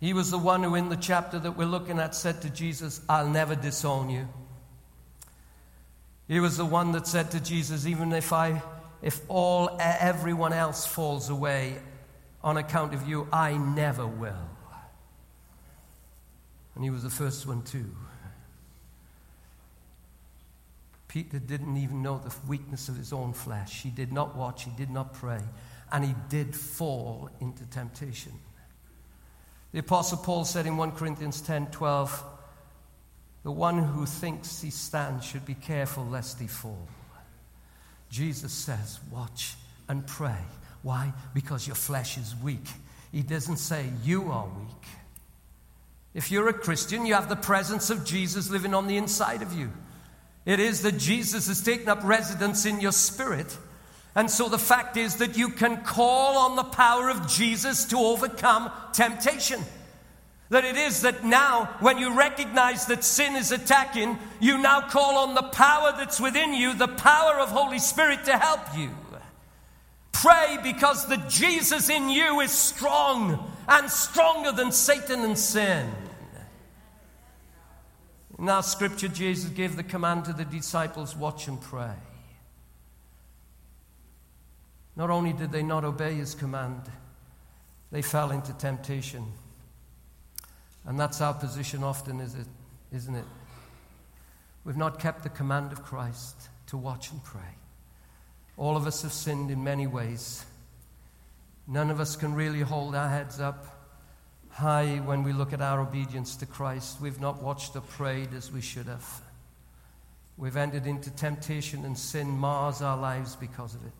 [0.00, 3.02] He was the one who, in the chapter that we're looking at, said to Jesus,
[3.08, 4.28] I'll never disown you.
[6.26, 8.62] He was the one that said to Jesus, Even if I
[9.02, 11.76] if all everyone else falls away
[12.42, 14.48] on account of you, I never will.
[16.74, 17.94] And he was the first one too.
[21.08, 23.82] Peter didn't even know the weakness of his own flesh.
[23.82, 25.40] He did not watch, he did not pray,
[25.90, 28.32] and he did fall into temptation.
[29.72, 32.24] The Apostle Paul said in 1 Corinthians 10 12,
[33.42, 36.88] the one who thinks he stands should be careful lest he fall.
[38.10, 39.54] Jesus says, watch
[39.88, 40.38] and pray.
[40.82, 41.12] Why?
[41.32, 42.66] Because your flesh is weak.
[43.12, 44.86] He doesn't say you are weak.
[46.12, 49.52] If you're a Christian, you have the presence of Jesus living on the inside of
[49.52, 49.70] you.
[50.44, 53.56] It is that Jesus has taken up residence in your spirit.
[54.14, 57.96] And so the fact is that you can call on the power of Jesus to
[57.96, 59.60] overcome temptation.
[60.48, 65.18] That it is that now, when you recognize that sin is attacking, you now call
[65.18, 68.90] on the power that's within you, the power of Holy Spirit to help you.
[70.12, 75.90] Pray because the Jesus in you is strong and stronger than Satan and sin.
[78.38, 81.94] In our scripture, Jesus gave the command to the disciples watch and pray.
[84.96, 86.82] Not only did they not obey his command,
[87.90, 89.24] they fell into temptation.
[90.84, 92.46] And that's our position often, is it,
[92.92, 93.24] isn't it?
[94.64, 96.36] We've not kept the command of Christ
[96.66, 97.40] to watch and pray.
[98.56, 100.44] All of us have sinned in many ways.
[101.66, 103.80] None of us can really hold our heads up
[104.50, 107.00] high when we look at our obedience to Christ.
[107.00, 109.22] We've not watched or prayed as we should have.
[110.36, 113.92] We've entered into temptation, and sin mars our lives because of it.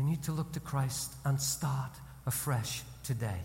[0.00, 1.90] We need to look to Christ and start
[2.24, 3.40] afresh today.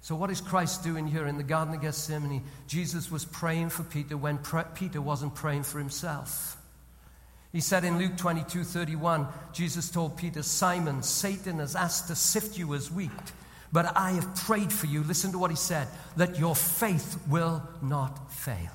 [0.00, 2.42] So, what is Christ doing here in the Garden of Gethsemane?
[2.66, 6.56] Jesus was praying for Peter when pre- Peter wasn't praying for himself.
[7.52, 12.58] He said in Luke 22 31, Jesus told Peter, Simon, Satan has asked to sift
[12.58, 13.10] you as wheat,
[13.72, 15.04] but I have prayed for you.
[15.04, 18.72] Listen to what he said, that your faith will not fail.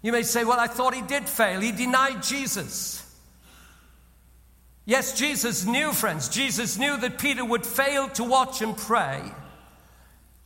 [0.00, 1.60] You may say, Well, I thought he did fail.
[1.60, 3.04] He denied Jesus.
[4.90, 9.22] Yes, Jesus knew, friends, Jesus knew that Peter would fail to watch and pray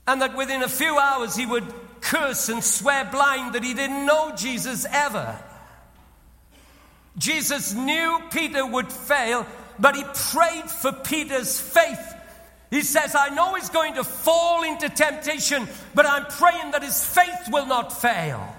[0.07, 1.65] and that within a few hours he would
[2.03, 5.43] curse and swear blind that he didn't know Jesus ever.
[7.17, 9.47] Jesus knew Peter would fail,
[9.79, 12.15] but he prayed for Peter's faith.
[12.71, 17.03] He says, I know he's going to fall into temptation, but I'm praying that his
[17.03, 18.55] faith will not fail.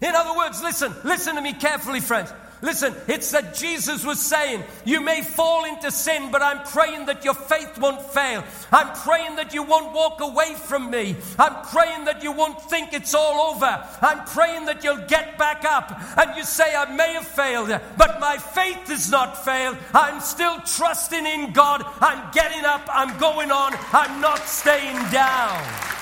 [0.00, 2.32] In other words, listen, listen to me carefully, friends.
[2.62, 7.24] Listen, it's that Jesus was saying, You may fall into sin, but I'm praying that
[7.24, 8.44] your faith won't fail.
[8.72, 11.16] I'm praying that you won't walk away from me.
[11.38, 13.86] I'm praying that you won't think it's all over.
[14.00, 18.20] I'm praying that you'll get back up and you say, I may have failed, but
[18.20, 19.76] my faith has not failed.
[19.92, 21.84] I'm still trusting in God.
[22.00, 22.82] I'm getting up.
[22.88, 23.74] I'm going on.
[23.92, 25.95] I'm not staying down.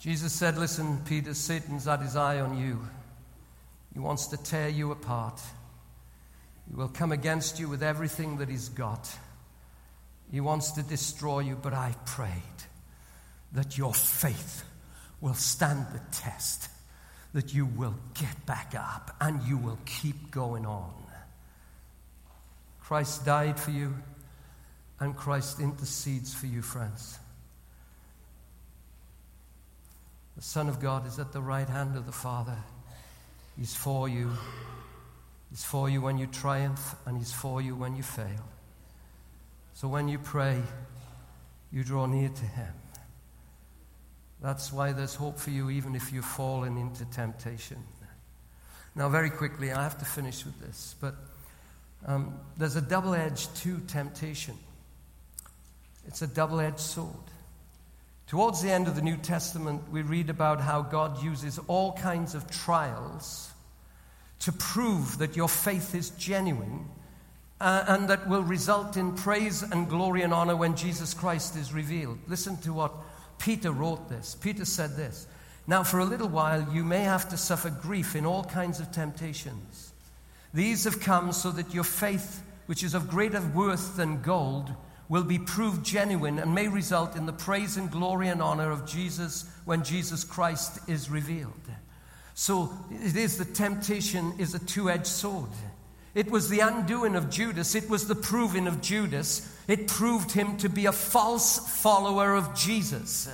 [0.00, 2.80] Jesus said, Listen, Peter, Satan's had his eye on you.
[3.92, 5.40] He wants to tear you apart.
[6.68, 9.14] He will come against you with everything that he's got.
[10.32, 12.32] He wants to destroy you, but I prayed
[13.52, 14.64] that your faith
[15.20, 16.70] will stand the test,
[17.34, 20.94] that you will get back up and you will keep going on.
[22.80, 23.94] Christ died for you,
[24.98, 27.18] and Christ intercedes for you, friends.
[30.40, 32.56] The Son of God is at the right hand of the Father.
[33.58, 34.32] He's for you.
[35.50, 38.48] He's for you when you triumph, and He's for you when you fail.
[39.74, 40.62] So when you pray,
[41.70, 42.72] you draw near to Him.
[44.40, 47.76] That's why there's hope for you, even if you've fallen into temptation.
[48.94, 51.16] Now, very quickly, I have to finish with this, but
[52.06, 54.56] um, there's a double edge to temptation.
[56.06, 57.30] It's a double edged sword.
[58.30, 62.36] Towards the end of the New Testament, we read about how God uses all kinds
[62.36, 63.50] of trials
[64.38, 66.88] to prove that your faith is genuine
[67.60, 71.72] uh, and that will result in praise and glory and honor when Jesus Christ is
[71.72, 72.20] revealed.
[72.28, 72.94] Listen to what
[73.40, 74.36] Peter wrote this.
[74.36, 75.26] Peter said this
[75.66, 78.92] Now, for a little while, you may have to suffer grief in all kinds of
[78.92, 79.92] temptations.
[80.54, 84.72] These have come so that your faith, which is of greater worth than gold,
[85.10, 88.86] will be proved genuine and may result in the praise and glory and honor of
[88.86, 91.52] Jesus when Jesus Christ is revealed.
[92.34, 95.50] So it is the temptation is a two edged sword.
[96.14, 99.52] It was the undoing of Judas, it was the proving of Judas.
[99.66, 103.28] It proved him to be a false follower of Jesus.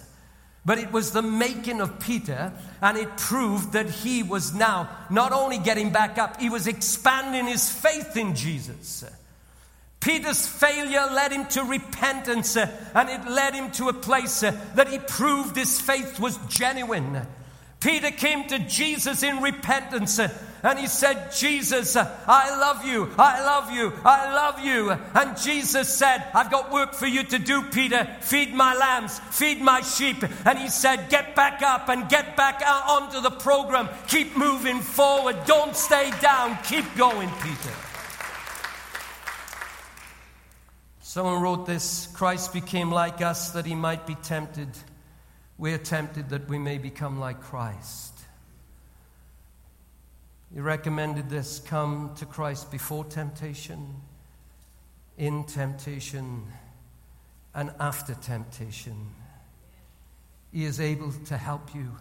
[0.64, 2.53] But it was the making of Peter,
[2.83, 7.47] and it proved that he was now not only getting back up, he was expanding
[7.47, 9.05] his faith in Jesus.
[10.07, 14.57] Peter's failure led him to repentance, uh, and it led him to a place uh,
[14.77, 17.27] that he proved his faith was genuine.
[17.81, 20.29] Peter came to Jesus in repentance uh,
[20.63, 24.93] and he said, Jesus, I love you, I love you, I love you.
[24.93, 28.07] And Jesus said, I've got work for you to do, Peter.
[28.21, 30.19] Feed my lambs, feed my sheep.
[30.47, 33.89] And he said, Get back up and get back onto the program.
[34.07, 35.37] Keep moving forward.
[35.47, 36.57] Don't stay down.
[36.63, 37.86] Keep going, Peter.
[41.17, 44.69] Someone wrote this Christ became like us that he might be tempted.
[45.57, 48.12] We are tempted that we may become like Christ.
[50.53, 53.95] He recommended this come to Christ before temptation,
[55.17, 56.49] in temptation,
[57.55, 59.09] and after temptation.
[60.53, 61.97] He is able to help you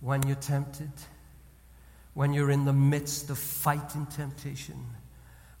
[0.00, 0.90] when you're tempted,
[2.14, 4.84] when you're in the midst of fighting temptation.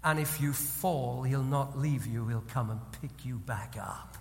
[0.04, 4.16] And if you fall, He'll not leave you, He'll come and pick you back up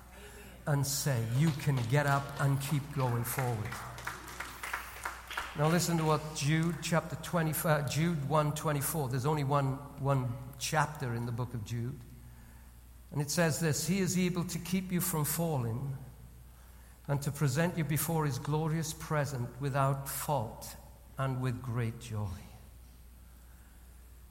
[0.67, 3.69] and say, You can get up and keep going forward.
[5.57, 9.09] Now listen to what Jude chapter 20, uh, Jude 124.
[9.09, 11.99] There's only one, one chapter in the book of Jude.
[13.11, 15.97] And it says this He is able to keep you from falling
[17.07, 20.75] and to present you before His glorious presence without fault
[21.17, 22.50] and with great joy.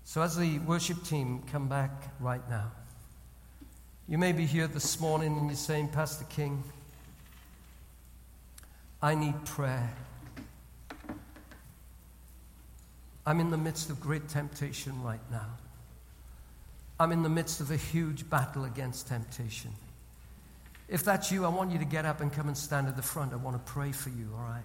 [0.05, 2.72] So, as the worship team come back right now,
[4.09, 6.64] you may be here this morning and you're saying, Pastor King,
[9.01, 9.94] I need prayer.
[13.24, 15.46] I'm in the midst of great temptation right now.
[16.98, 19.70] I'm in the midst of a huge battle against temptation.
[20.88, 23.03] If that's you, I want you to get up and come and stand at the
[23.03, 23.32] front.
[23.32, 24.64] I want to pray for you, all right?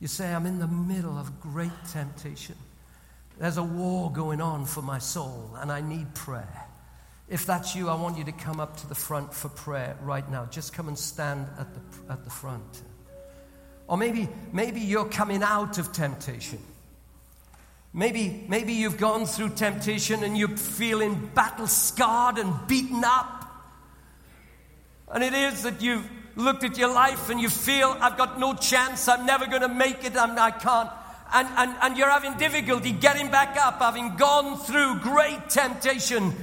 [0.00, 2.56] You say, I'm in the middle of great temptation.
[3.38, 6.66] There's a war going on for my soul, and I need prayer.
[7.28, 10.28] If that's you, I want you to come up to the front for prayer right
[10.30, 10.46] now.
[10.46, 12.82] Just come and stand at the, at the front.
[13.88, 16.60] Or maybe, maybe you're coming out of temptation.
[17.92, 23.44] Maybe, maybe you've gone through temptation and you're feeling battle scarred and beaten up.
[25.08, 28.54] And it is that you've looked at your life and you feel, I've got no
[28.54, 30.90] chance, I'm never going to make it, I'm, I can't.
[31.32, 36.34] And, and, and you're having difficulty getting back up, having gone through great temptation.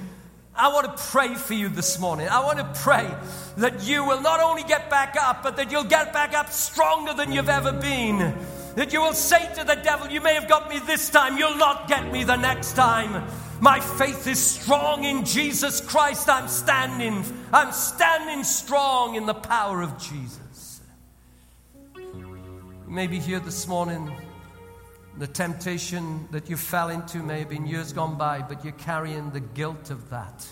[0.55, 2.27] I want to pray for you this morning.
[2.27, 3.09] I want to pray
[3.57, 7.13] that you will not only get back up, but that you'll get back up stronger
[7.13, 8.36] than you've ever been
[8.75, 11.57] that you will say to the devil, You may have got me this time, you'll
[11.57, 13.23] not get me the next time.
[13.61, 16.27] My faith is strong in Jesus Christ.
[16.27, 17.23] I'm standing,
[17.53, 20.81] I'm standing strong in the power of Jesus.
[21.95, 24.11] You may be here this morning.
[25.18, 29.30] The temptation that you fell into may have been years gone by, but you're carrying
[29.30, 30.47] the guilt of that.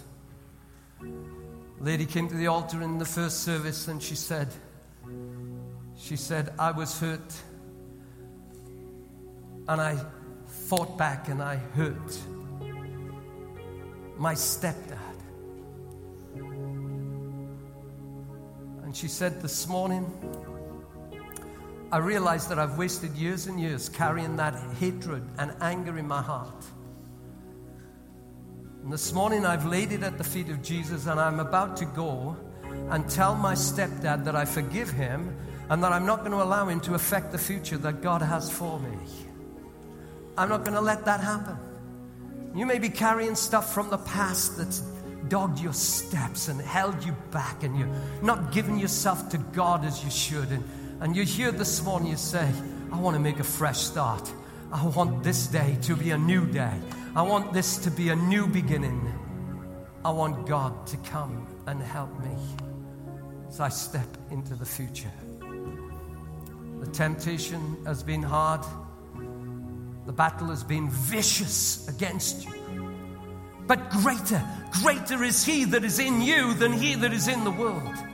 [1.79, 4.49] lady came to the altar in the first service and she said,
[5.97, 7.33] she said, I was hurt
[9.67, 9.97] and I
[10.45, 12.19] fought back and I hurt
[14.17, 14.97] my stepdad.
[18.83, 20.05] And she said, This morning,
[21.93, 26.21] I realized that I've wasted years and years carrying that hatred and anger in my
[26.21, 26.63] heart.
[28.83, 31.85] And this morning, I've laid it at the feet of Jesus, and I'm about to
[31.85, 32.37] go
[32.89, 35.35] and tell my stepdad that I forgive him
[35.69, 38.49] and that I'm not going to allow him to affect the future that God has
[38.49, 38.97] for me.
[40.37, 41.57] I'm not going to let that happen.
[42.55, 44.79] You may be carrying stuff from the past that's
[45.27, 50.05] dogged your steps and held you back, and you're not giving yourself to God as
[50.05, 50.49] you should.
[50.51, 50.63] And,
[51.01, 52.47] and you're here this morning, you say,
[52.91, 54.31] I want to make a fresh start.
[54.71, 56.73] I want this day to be a new day.
[57.15, 59.11] I want this to be a new beginning.
[60.05, 62.35] I want God to come and help me
[63.49, 65.11] as I step into the future.
[66.79, 68.63] The temptation has been hard.
[70.05, 72.53] The battle has been vicious against you.
[73.65, 74.43] But greater,
[74.83, 78.10] greater is He that is in you than He that is in the world.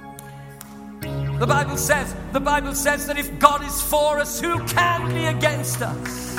[1.39, 5.25] The Bible says, the Bible says that if God is for us, who can be
[5.25, 6.35] against us?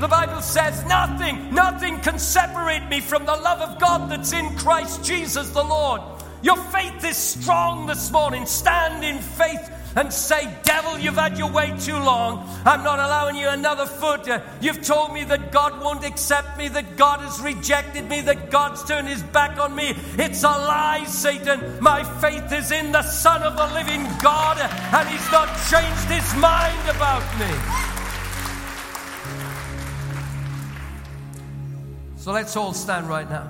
[0.00, 4.56] The Bible says nothing, nothing can separate me from the love of God that's in
[4.56, 6.02] Christ Jesus the Lord.
[6.42, 8.46] Your faith is strong this morning.
[8.46, 12.46] Stand in faith and say, Devil, you've had your way too long.
[12.66, 14.28] I'm not allowing you another foot.
[14.28, 18.50] Uh, you've told me that God won't accept me, that God has rejected me, that
[18.50, 19.94] God's turned his back on me.
[20.18, 21.80] It's a lie, Satan.
[21.80, 26.34] My faith is in the Son of the living God, and he's not changed his
[26.34, 27.50] mind about me.
[32.18, 33.48] So let's all stand right now.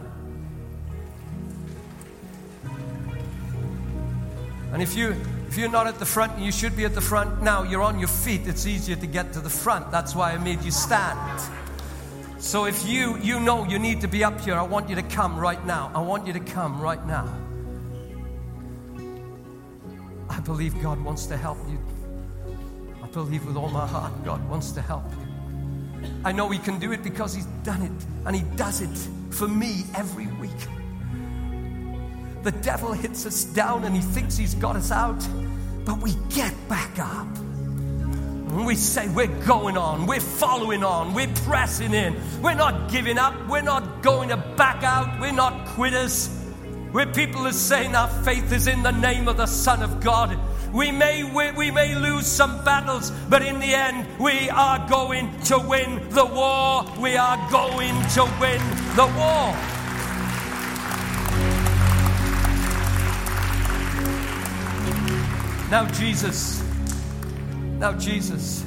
[4.72, 5.16] And if you
[5.48, 7.62] if you're not at the front, you should be at the front now.
[7.62, 8.46] You're on your feet.
[8.46, 9.90] It's easier to get to the front.
[9.90, 11.40] That's why I made you stand.
[12.38, 15.02] So if you you know you need to be up here, I want you to
[15.02, 15.90] come right now.
[15.94, 17.26] I want you to come right now.
[20.28, 21.78] I believe God wants to help you.
[23.02, 26.10] I believe with all my heart God wants to help you.
[26.24, 28.96] I know He can do it because He's done it, and He does it
[29.30, 30.50] for me every week.
[32.46, 35.18] The devil hits us down and he thinks he's got us out,
[35.84, 37.26] but we get back up.
[38.64, 43.34] We say, We're going on, we're following on, we're pressing in, we're not giving up,
[43.48, 46.30] we're not going to back out, we're not quitters.
[46.92, 50.38] We're people who saying our faith is in the name of the Son of God.
[50.72, 55.36] We may, we, we may lose some battles, but in the end, we are going
[55.46, 56.84] to win the war.
[57.00, 58.60] We are going to win
[58.94, 59.75] the war.
[65.70, 66.62] Now, Jesus.
[67.78, 68.64] Now, Jesus.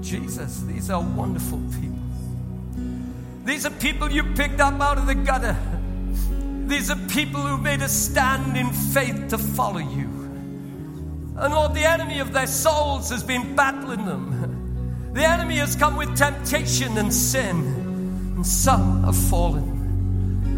[0.00, 1.98] Jesus, these are wonderful people.
[3.44, 5.56] These are people you picked up out of the gutter.
[6.66, 10.08] These are people who made a stand in faith to follow you.
[11.36, 15.12] And Lord, the enemy of their souls has been battling them.
[15.14, 17.56] The enemy has come with temptation and sin,
[18.36, 19.79] and some have fallen.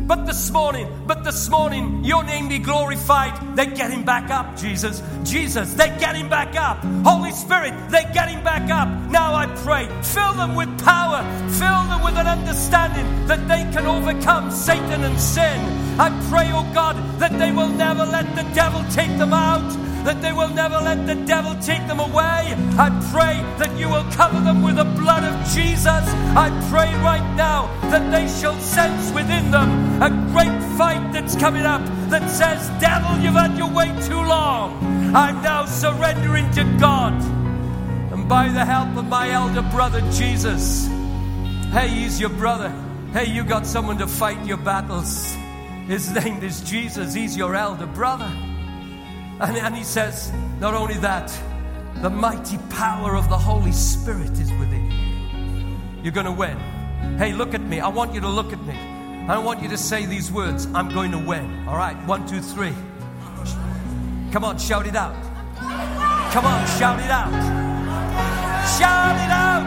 [0.06, 3.56] But this morning, but this morning, your name be glorified.
[3.56, 5.02] They're getting back up, Jesus.
[5.22, 6.78] Jesus, they're getting back up.
[7.04, 8.88] Holy Spirit, they're getting back up.
[9.10, 13.86] Now I pray, fill them with power, fill them with an understanding that they can
[13.86, 15.60] overcome Satan and sin.
[16.00, 19.62] I pray, oh God, that they will never let the devil take them out
[20.04, 22.54] that they will never let the devil take them away.
[22.78, 25.86] I pray that you will cover them with the blood of Jesus.
[25.86, 31.62] I pray right now that they shall sense within them a great fight that's coming
[31.62, 35.14] up that says, Devil, you've had your way too long.
[35.14, 37.12] I'm now surrendering to God.
[38.12, 40.88] And by the help of my elder brother Jesus,
[41.70, 42.70] hey, he's your brother.
[43.12, 45.34] Hey, you got someone to fight your battles.
[45.86, 47.14] His name is Jesus.
[47.14, 48.30] He's your elder brother.
[49.42, 51.36] And, and he says, not only that,
[51.96, 56.02] the mighty power of the Holy Spirit is within you.
[56.04, 56.56] You're going to win.
[57.18, 57.80] Hey, look at me.
[57.80, 58.74] I want you to look at me.
[59.28, 61.66] I want you to say these words I'm going to win.
[61.66, 62.72] All right, one, two, three.
[64.30, 65.14] Come on, shout it out.
[66.32, 67.32] Come on, shout it out.
[68.78, 69.66] Shout it out.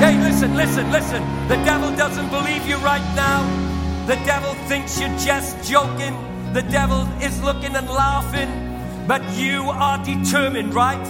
[0.00, 1.22] Hey, listen, listen, listen.
[1.46, 3.42] The devil doesn't believe you right now.
[4.06, 6.31] The devil thinks you're just joking.
[6.52, 11.02] The devil is looking and laughing, but you are determined, right?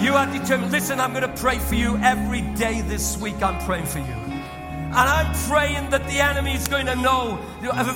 [0.00, 0.70] You are determined.
[0.70, 3.42] Listen, I'm going to pray for you every day this week.
[3.42, 4.04] I'm praying for you.
[4.04, 7.38] And I'm praying that the enemy is going to know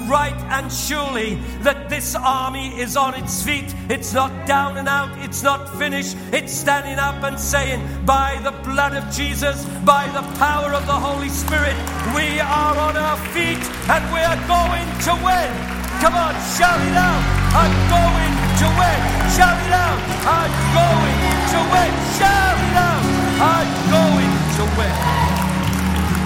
[0.09, 3.72] right and surely that this army is on its feet.
[3.89, 5.16] It's not down and out.
[5.18, 6.16] It's not finished.
[6.33, 10.93] It's standing up and saying, by the blood of Jesus, by the power of the
[10.93, 11.77] Holy Spirit,
[12.14, 15.84] we are on our feet and we are going to win.
[16.01, 17.23] Come on, shout it out.
[17.55, 19.01] I'm going to win.
[19.37, 19.99] Shout it out.
[20.27, 21.19] I'm going
[21.53, 21.93] to win.
[22.19, 23.05] Shout it out.
[23.41, 24.95] I'm going to win.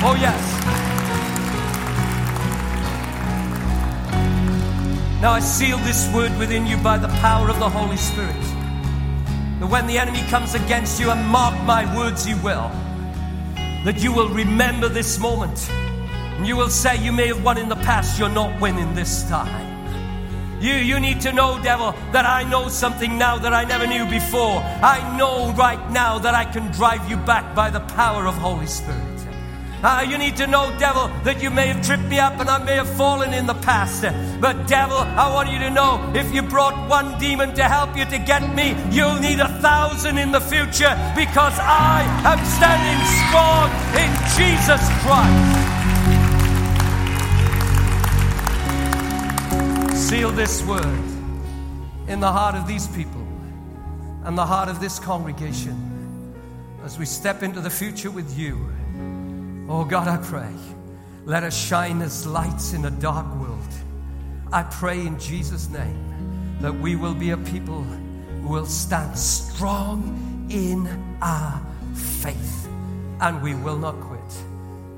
[0.00, 0.58] Oh, yes.
[5.20, 8.36] Now I seal this word within you by the power of the Holy Spirit.
[9.58, 12.70] That when the enemy comes against you, and mark my words, you will,
[13.84, 15.68] that you will remember this moment.
[16.44, 19.68] You will say, You may have won in the past, you're not winning this time.
[20.60, 24.06] You, you need to know, devil, that I know something now that I never knew
[24.06, 24.58] before.
[24.82, 28.66] I know right now that I can drive you back by the power of Holy
[28.66, 29.18] Spirit.
[29.80, 32.58] Uh, you need to know, devil, that you may have tripped me up and I
[32.64, 34.02] may have fallen in the past.
[34.40, 38.04] But, devil, I want you to know if you brought one demon to help you
[38.06, 43.70] to get me, you'll need a thousand in the future because I am standing strong
[43.94, 45.67] in Jesus Christ.
[50.08, 51.04] Seal this word
[52.08, 53.28] in the heart of these people
[54.24, 56.32] and the heart of this congregation
[56.82, 58.72] as we step into the future with you.
[59.68, 60.50] Oh God, I pray,
[61.26, 63.68] let us shine as lights in a dark world.
[64.50, 70.48] I pray in Jesus' name that we will be a people who will stand strong
[70.48, 70.86] in
[71.20, 72.66] our faith
[73.20, 74.42] and we will not quit.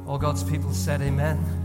[0.06, 1.59] All God's people said, Amen.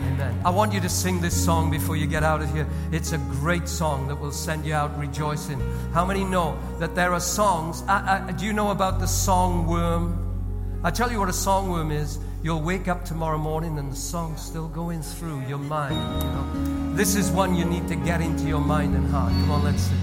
[0.00, 0.40] Amen.
[0.44, 2.66] I want you to sing this song before you get out of here.
[2.92, 5.60] It's a great song that will send you out rejoicing.
[5.92, 7.82] How many know that there are songs?
[8.38, 10.26] Do you know about the song worm?
[10.82, 12.18] I tell you what a song worm is.
[12.42, 15.94] You'll wake up tomorrow morning and the song's still going through your mind.
[16.22, 16.94] You know?
[16.94, 19.30] This is one you need to get into your mind and heart.
[19.30, 19.98] Come on, let's sing.